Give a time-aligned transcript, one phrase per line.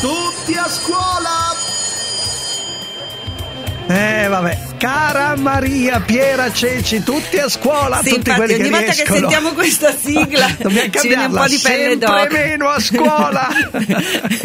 [0.00, 1.52] Tutti a scuola!
[3.86, 8.70] Eh vabbè, cara Maria, Piera, Ceci, tutti a scuola, sì, tutti infatti, quelli ogni che
[8.70, 9.12] volta riescono.
[9.12, 12.28] che sentiamo questa sigla Dobbiamo ci viene un po' di pelle d'oca.
[12.30, 13.48] meno a scuola.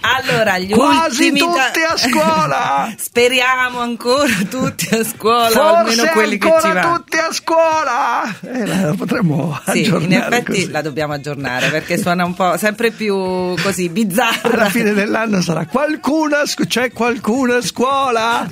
[0.00, 2.94] allora, gli Quasi ultimi da- tutti a scuola.
[2.98, 5.60] Speriamo ancora tutti a scuola, Forse
[5.90, 6.96] almeno quelli che ci ancora vanno.
[6.98, 8.36] tutti a scuola.
[8.40, 10.70] Eh, la potremmo Sì, in effetti così.
[10.70, 13.14] la dobbiamo aggiornare perché suona un po' sempre più
[13.60, 14.48] così bizzarra.
[14.62, 18.48] Alla fine dell'anno sarà qualcuno, a scu- c'è qualcuno a scuola.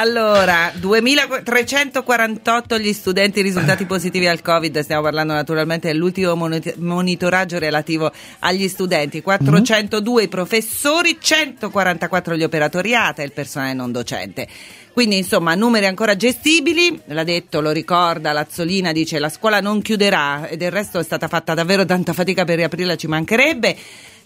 [0.00, 8.12] Allora, 2348 gli studenti risultati positivi al Covid, stiamo parlando naturalmente dell'ultimo monit- monitoraggio relativo
[8.38, 14.46] agli studenti, 402 i professori, 144 gli operatori ATA e il personale non docente.
[14.92, 20.46] Quindi insomma numeri ancora gestibili, l'ha detto, lo ricorda, Lazzolina dice la scuola non chiuderà
[20.46, 23.76] e del resto è stata fatta davvero tanta fatica per riaprirla, ci mancherebbe.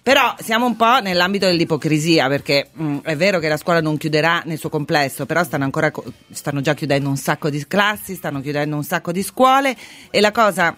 [0.03, 4.43] Però siamo un po' nell'ambito dell'ipocrisia perché mh, è vero che la scuola non chiuderà
[4.47, 8.41] nel suo complesso, però stanno, ancora, co- stanno già chiudendo un sacco di classi, stanno
[8.41, 9.77] chiudendo un sacco di scuole
[10.11, 10.77] e la cosa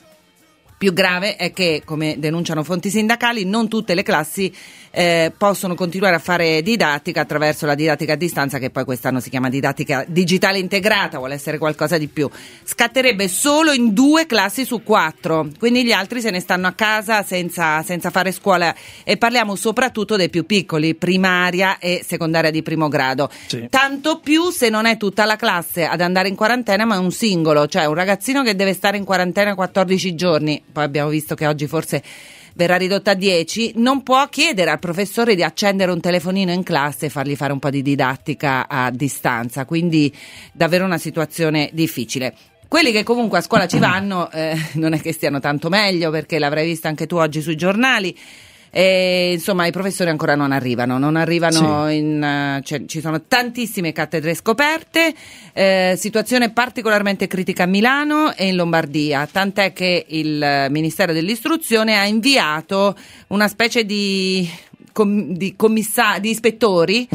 [0.84, 4.52] più grave è che, come denunciano fonti sindacali, non tutte le classi
[4.94, 9.28] eh, possono continuare a fare didattica attraverso la didattica a distanza, che poi quest'anno si
[9.28, 12.30] chiama didattica digitale integrata, vuole essere qualcosa di più.
[12.62, 17.22] Scatterebbe solo in due classi su quattro, quindi gli altri se ne stanno a casa
[17.22, 22.88] senza, senza fare scuola e parliamo soprattutto dei più piccoli, primaria e secondaria di primo
[22.88, 23.30] grado.
[23.46, 23.66] Sì.
[23.68, 27.10] Tanto più se non è tutta la classe ad andare in quarantena, ma è un
[27.10, 30.62] singolo, cioè un ragazzino che deve stare in quarantena 14 giorni.
[30.74, 32.02] Poi abbiamo visto che oggi forse
[32.54, 37.06] verrà ridotta a 10, non può chiedere al professore di accendere un telefonino in classe
[37.06, 40.12] e fargli fare un po' di didattica a distanza, quindi
[40.52, 42.34] davvero una situazione difficile.
[42.66, 46.40] Quelli che comunque a scuola ci vanno eh, non è che stiano tanto meglio perché
[46.40, 48.16] l'avrai vista anche tu oggi sui giornali.
[48.76, 53.92] E, insomma, i professori ancora non arrivano, non arrivano in, eh, cioè, ci sono tantissime
[53.92, 55.14] cattedre scoperte,
[55.52, 62.04] eh, situazione particolarmente critica a Milano e in Lombardia, tant'è che il Ministero dell'Istruzione ha
[62.04, 62.96] inviato
[63.28, 64.50] una specie di,
[64.94, 67.06] com- di, commissa- di ispettori,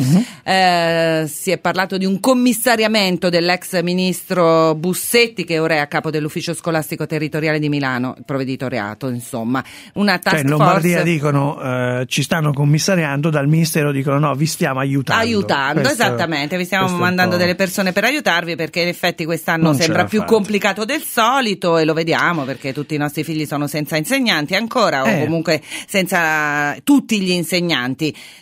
[0.43, 6.11] eh, si è parlato di un commissariamento dell'ex ministro Bussetti che ora è a capo
[6.11, 9.63] dell'ufficio scolastico territoriale di Milano, il provveditoriato insomma,
[9.93, 14.35] una task Cioè, in Lombardia force dicono eh, ci stanno commissariando, dal ministero dicono no,
[14.35, 15.23] vi stiamo aiutando.
[15.23, 19.75] aiutando, Questo- esattamente, vi stiamo mandando delle persone per aiutarvi perché in effetti quest'anno Non
[19.75, 20.31] sembra più fate.
[20.33, 25.03] complicato del solito e lo vediamo perché tutti i nostri figli sono senza insegnanti ancora
[25.03, 25.21] Eh.
[25.21, 27.67] o comunque senza tutti gli insegnanti.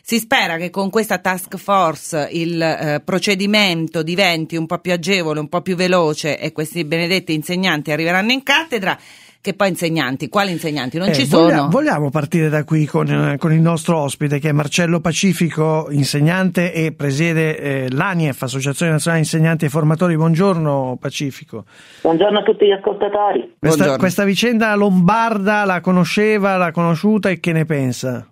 [0.02, 5.40] Si spera che con questa task force il eh, procedimento diventi un po' più agevole,
[5.40, 8.98] un po' più veloce e questi benedetti insegnanti arriveranno in cattedra.
[9.40, 10.98] Che poi insegnanti, quali insegnanti?
[10.98, 11.70] Non Eh, ci voglia- sono.
[11.70, 16.74] Vogliamo partire da qui con, eh, con il nostro ospite che è Marcello Pacifico, insegnante
[16.74, 20.18] e presiede eh, l'ANIEF, Associazione Nazionale Insegnanti e Formatori.
[20.18, 21.64] Buongiorno Pacifico.
[22.02, 23.40] Buongiorno a tutti gli ascoltatori.
[23.40, 23.98] Questa, Buongiorno.
[23.98, 28.28] questa vicenda lombarda la conosceva, l'ha conosciuta e che ne pensa?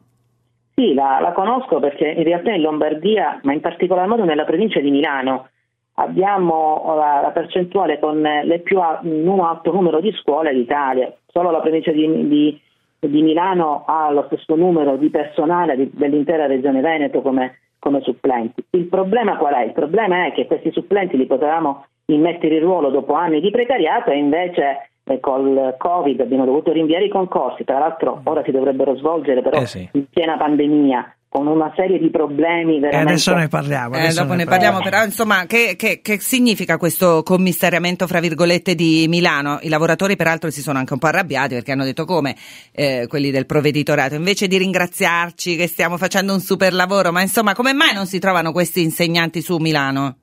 [0.78, 4.82] Sì, la, la conosco perché in realtà in Lombardia, ma in particolar modo nella provincia
[4.82, 5.48] di Milano,
[5.94, 11.14] abbiamo la, la percentuale con le più a- alto numero di scuole d'Italia.
[11.28, 12.62] Solo la provincia di, di-
[13.00, 18.62] di Milano ha lo stesso numero di personale di- dell'intera regione Veneto come, come supplenti.
[18.72, 19.64] Il problema qual è?
[19.64, 24.10] Il problema è che questi supplenti li potevamo immettere in ruolo dopo anni di precariato
[24.12, 24.90] e invece
[25.20, 29.68] col Covid abbiamo dovuto rinviare i concorsi, tra l'altro ora si dovrebbero svolgere però Eh
[29.68, 29.88] sì.
[29.94, 33.96] in piena pandemia con una serie di problemi E veramente adesso ne parliamo.
[33.96, 38.74] Eh, adesso dopo ne parliamo, però insomma, che, che- che significa questo commissariamento, fra virgolette,
[38.74, 39.60] di Milano?
[39.62, 42.38] I lavoratori peraltro si sono anche un po' arrabbiati perché hanno detto come
[42.72, 47.54] eh, quelli del provveditorato, invece di ringraziarci che stiamo facendo un super lavoro, ma insomma,
[47.54, 50.16] come mai non si trovano questi insegnanti su Milano?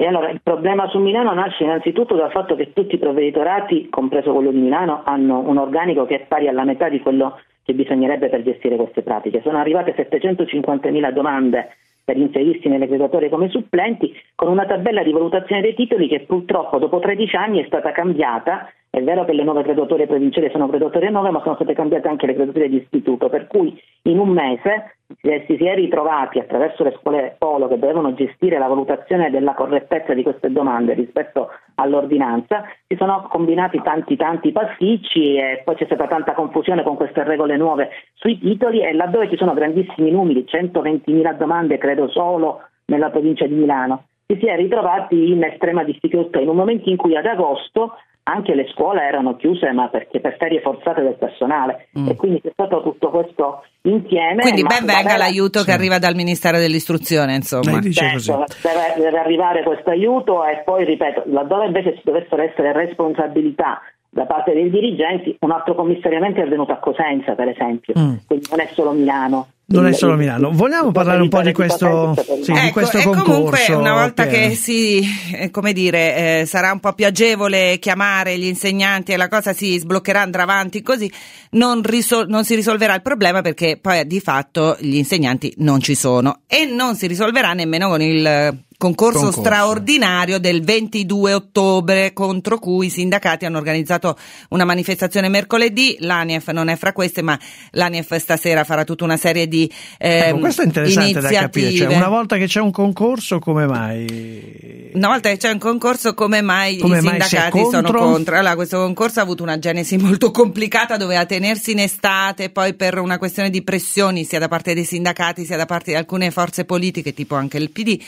[0.00, 4.32] E allora il problema su Milano nasce innanzitutto dal fatto che tutti i provveditorati, compreso
[4.32, 8.30] quello di Milano, hanno un organico che è pari alla metà di quello che bisognerebbe
[8.30, 9.42] per gestire queste pratiche.
[9.42, 15.60] Sono arrivate 750.000 domande per inserirsi nelle graduatorie come supplenti, con una tabella di valutazione
[15.60, 18.72] dei titoli che purtroppo dopo 13 anni è stata cambiata.
[18.88, 22.24] È vero che le nuove graduatorie provinciali sono graduatorie nuove, ma sono state cambiate anche
[22.24, 26.96] le graduatorie di istituto, per cui in un mese si si è ritrovati attraverso le
[26.98, 32.96] scuole polo che dovevano gestire la valutazione della correttezza di queste domande rispetto all'ordinanza, si
[32.96, 37.90] sono combinati tanti tanti pasticci e poi c'è stata tanta confusione con queste regole nuove
[38.14, 43.54] sui titoli e laddove ci sono grandissimi numeri, 120.000 domande credo solo nella provincia di
[43.54, 47.94] Milano, si si è ritrovati in estrema difficoltà in un momento in cui ad agosto
[48.30, 52.08] anche le scuole erano chiuse ma perché per ferie forzate del personale mm.
[52.08, 54.42] e quindi c'è stato tutto questo insieme.
[54.42, 55.66] Quindi ben venga l'aiuto sì.
[55.66, 57.80] che arriva dal Ministero dell'Istruzione, insomma.
[57.80, 63.80] Certo, deve, deve arrivare questo aiuto e poi, ripeto, laddove invece ci dovessero essere responsabilità
[64.12, 68.14] da parte dei dirigenti, un altro commissariamento è avvenuto a Cosenza, per esempio, mm.
[68.26, 69.48] quindi non è solo Milano.
[69.70, 70.50] Non è solo Milano.
[70.50, 73.30] Vogliamo parlare un po' di questo, sì, ecco, di questo e concorso?
[73.30, 75.00] comunque una volta che, che si,
[75.32, 79.52] eh, come dire, eh, sarà un po' più agevole chiamare gli insegnanti e la cosa
[79.52, 81.10] si sbloccherà, andrà avanti così,
[81.50, 85.94] non, risol- non si risolverà il problema perché poi di fatto gli insegnanti non ci
[85.94, 92.58] sono e non si risolverà nemmeno con il concorso, concorso, straordinario del 22 ottobre contro
[92.58, 94.16] cui i sindacati hanno organizzato
[94.48, 97.38] una manifestazione mercoledì, l'ANIEF non è fra queste ma
[97.72, 101.94] l'ANIEF stasera farà tutta una serie di eh, ecco, questo è interessante da capire, cioè,
[101.94, 104.88] una volta che c'è un concorso come mai?
[104.94, 108.38] Una volta che c'è un concorso come mai come i mai sindacati sono contro?
[108.38, 112.98] Allora questo concorso ha avuto una genesi molto complicata, doveva tenersi in estate, poi per
[112.98, 116.64] una questione di pressioni sia da parte dei sindacati sia da parte di alcune forze
[116.64, 118.00] politiche tipo anche il PD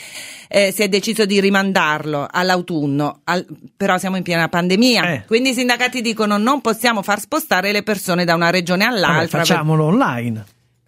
[0.47, 3.45] eh, si è deciso di rimandarlo all'autunno, al,
[3.75, 5.23] però siamo in piena pandemia, eh.
[5.25, 9.39] quindi i sindacati dicono non possiamo far spostare le persone da una regione all'altra.
[9.39, 10.45] Vabbè, facciamolo online.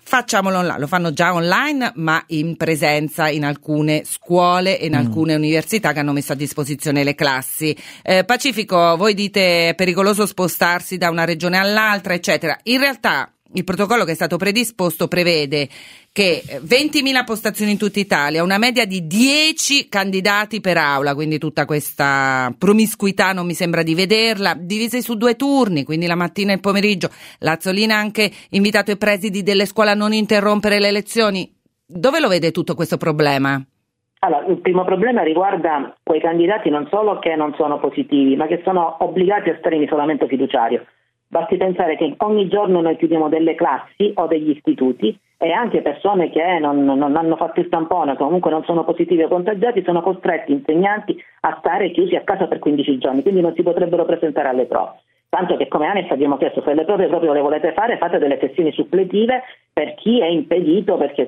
[0.07, 4.98] Facciamolo online, lo fanno già online, ma in presenza in alcune scuole e in mm.
[4.98, 7.75] alcune università che hanno messo a disposizione le classi.
[8.04, 12.56] Eh, Pacifico, voi dite è pericoloso spostarsi da una regione all'altra, eccetera.
[12.63, 15.68] In realtà il protocollo che è stato predisposto prevede
[16.12, 21.66] che 20.000 postazioni in tutta Italia, una media di 10 candidati per aula, quindi tutta
[21.66, 26.56] questa promiscuità non mi sembra di vederla, divise su due turni, quindi la mattina e
[26.56, 27.10] il pomeriggio.
[27.40, 31.50] Lazzolina ha anche invitato i presidi delle scuole a non interrompere le lezioni.
[31.86, 33.62] Dove lo vede tutto questo problema?
[34.19, 38.62] Allora, il primo problema riguarda quei candidati non solo che non sono positivi, ma che
[38.66, 40.86] sono obbligati a stare in isolamento fiduciario.
[41.27, 46.30] Basti pensare che ogni giorno noi chiudiamo delle classi o degli istituti e anche persone
[46.30, 50.51] che non, non hanno fatto il tampone, comunque non sono positivi o contagiati, sono costretti
[50.51, 54.66] insegnanti a stare chiusi a casa per 15 giorni, quindi non si potrebbero presentare alle
[54.66, 55.01] prove.
[55.27, 58.38] Tanto che come ANES abbiamo chiesto se le prove proprio le volete fare, fate delle
[58.39, 59.42] sessioni suppletive
[59.74, 60.95] per chi è impedito.
[60.95, 61.27] Perché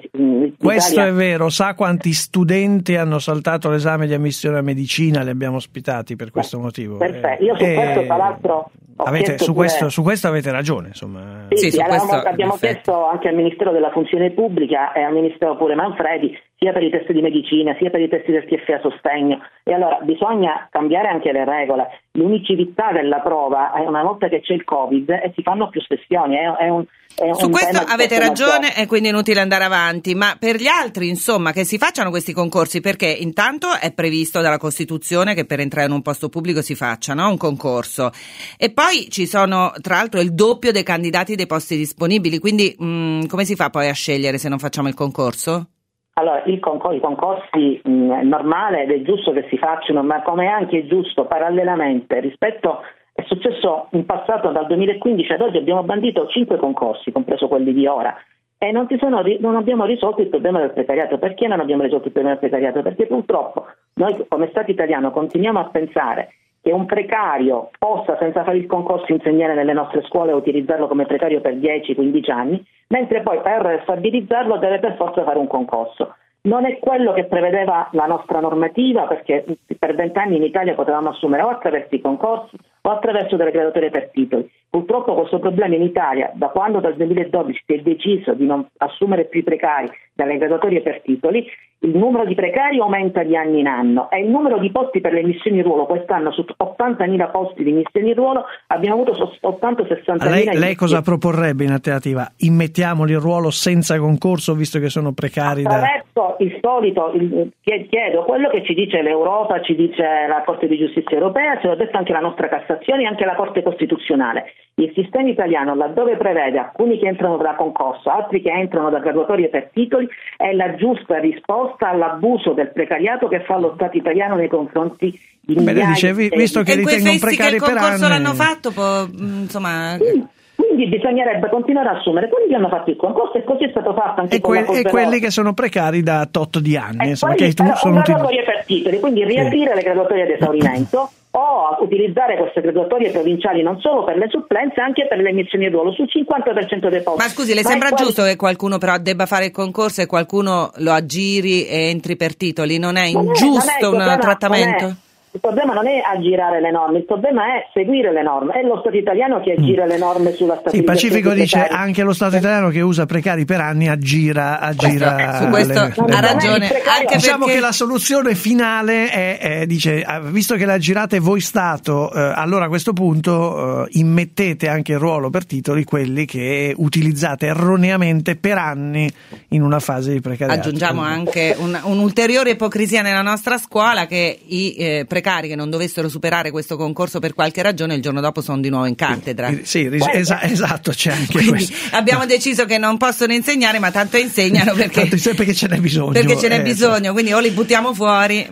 [0.58, 5.58] Questo è vero, sa quanti studenti hanno saltato l'esame di ammissione a medicina, li abbiamo
[5.58, 6.96] ospitati per questo motivo.
[6.96, 7.74] Perfetto, io su e...
[7.74, 10.88] questo tra l'altro Avete, su, questo, su, questo, avete ragione.
[10.88, 11.46] Insomma.
[11.50, 15.56] Sì, sì, sì questo, abbiamo chiesto anche al Ministero della Funzione Pubblica e al Ministero
[15.56, 19.40] pure Manfredi, sia per i test di medicina, sia per i test del TFA sostegno.
[19.64, 21.88] E allora bisogna cambiare anche le regole.
[22.18, 26.36] L'unicività della prova è una volta che c'è il Covid e si fanno più sessioni.
[26.36, 26.84] È, è un,
[27.16, 31.10] è Su questo avete ragione e quindi è inutile andare avanti, ma per gli altri,
[31.10, 35.86] insomma, che si facciano questi concorsi, perché intanto è previsto dalla Costituzione che per entrare
[35.86, 37.30] in un posto pubblico si faccia no?
[37.30, 38.10] un concorso.
[38.58, 42.74] E poi poi ci sono tra l'altro il doppio dei candidati dei posti disponibili, quindi
[42.78, 45.72] mh, mm, come si fa poi a scegliere se non facciamo il concorso?
[46.20, 50.22] Allora, concor- i concorsi mh, mm, è normale ed è giusto che si facciano, ma
[50.24, 52.82] come è anche giusto parallelamente rispetto
[53.14, 57.88] è successo in passato dal 2015 ad oggi abbiamo bandito 5 concorsi, compreso quelli di
[57.88, 58.16] ora,
[58.60, 61.20] e non, sono, non, abbiamo risolto il problema del precariato.
[61.20, 62.82] Perché non abbiamo risolto il problema del precariato?
[62.82, 63.66] Perché purtroppo
[63.96, 66.30] noi come Stato italiano continuiamo a pensare
[66.68, 71.06] che un precario possa senza fare il concorso insegnare nelle nostre scuole e utilizzarlo come
[71.06, 76.16] precario per 10-15 anni, mentre poi per stabilizzarlo deve per forza fare un concorso.
[76.42, 79.46] Non è quello che prevedeva la nostra normativa perché
[79.80, 84.10] per vent'anni in Italia potevamo assumere o attraverso i concorsi o attraverso delle graduatorie per
[84.10, 84.52] titoli.
[84.70, 89.26] Purtroppo questo problema in Italia, da quando dal 2012 si è deciso di non assumere
[89.26, 91.48] più i precari dalle graduatorie per titoli,
[91.80, 95.14] il numero di precari aumenta di anno in anno e il numero di posti per
[95.14, 100.30] le missioni ruolo, quest'anno su 80.000 posti di missioni ruolo abbiamo avuto 80-60.000.
[100.30, 102.32] Lei, lei cosa proporrebbe in alternativa?
[102.38, 105.66] Immettiamoli in ruolo senza concorso visto che sono precari?
[105.66, 106.36] Attraverso da...
[106.40, 111.16] il solito, il, chiedo quello che ci dice l'Europa, ci dice la Corte di Giustizia
[111.16, 114.46] Europea, ce l'ha detto anche la nostra Cassazione e anche la Corte Costituzionale.
[114.80, 119.50] Il sistema italiano, laddove prevede alcuni che entrano da concorso, altri che entrano da graduatorie
[119.50, 124.48] per titoli, è la giusta risposta all'abuso del precariato che fa lo Stato italiano nei
[124.48, 127.74] confronti di migliaia dice, di visto che ritengono precari per anni...
[127.74, 129.98] il concorso l'hanno fatto, può, mm, insomma...
[129.98, 130.26] Sì.
[130.54, 133.94] Quindi bisognerebbe continuare a assumere quelli che hanno fatto il concorso e così è stato
[133.94, 137.10] fatto anche e, que- e quelli che sono precari da tot di anni.
[137.10, 139.76] Insomma, che sono graduatorie per titoli, quindi riaprire sì.
[139.76, 145.08] le graduatorie ad esaurimento o utilizzare queste graduatorie provinciali non solo per le supplenze, anche
[145.08, 147.22] per le emissioni di ruolo sul 50% dei posti.
[147.22, 148.04] Ma scusi, le Ma sembra quali...
[148.04, 152.36] giusto che qualcuno però debba fare il concorso e qualcuno lo aggiri e entri per
[152.36, 152.80] titoli?
[152.80, 155.06] Non è ingiusto un trattamento?
[155.38, 158.54] Il problema non è aggirare le norme, il problema è seguire le norme.
[158.54, 159.88] È lo Stato italiano che aggira mm.
[159.88, 160.98] le norme sulla stabilizzazione.
[160.98, 165.48] Sì, Pacifico dice anche lo Stato italiano che usa precari per anni aggira, aggira Su
[165.50, 166.72] questo le, ha ragione.
[166.88, 167.54] Anche diciamo perché...
[167.54, 172.20] che la soluzione finale è, è, dice, ah, visto che la girate voi Stato, eh,
[172.20, 178.36] allora a questo punto eh, immettete anche il ruolo per titoli quelli che utilizzate erroneamente
[178.38, 179.08] per anni
[179.50, 180.62] in una fase di precariato.
[180.62, 186.08] Aggiungiamo anche un, un'ulteriore ipocrisia nella nostra scuola che i eh, precari che non dovessero
[186.08, 189.52] superare questo concorso per qualche ragione il giorno dopo sono di nuovo in cattedra.
[189.62, 191.74] Sì, es- esatto, c'è anche Quindi questo.
[191.92, 192.28] Abbiamo no.
[192.28, 196.12] deciso che non possono insegnare, ma tanto insegnano perché, tanto perché ce n'è bisogno.
[196.12, 198.48] Perché ce n'è eh, bisogno, quindi o li buttiamo fuori.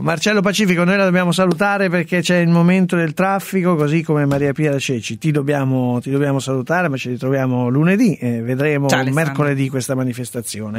[0.00, 4.52] Marcello Pacifico, noi la dobbiamo salutare perché c'è il momento del traffico, così come Maria
[4.52, 5.18] Pia Ceci.
[5.18, 10.76] Ti dobbiamo, ti dobbiamo salutare, ma ci ritroviamo lunedì e vedremo Ciao, mercoledì questa manifestazione.